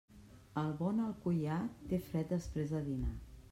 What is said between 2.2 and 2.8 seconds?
després